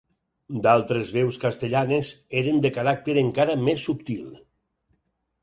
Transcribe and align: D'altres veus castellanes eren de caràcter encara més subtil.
D'altres 0.61 1.11
veus 1.17 1.37
castellanes 1.43 2.09
eren 2.41 2.59
de 2.65 2.73
caràcter 2.79 3.17
encara 3.25 3.59
més 3.69 3.87
subtil. 3.91 4.27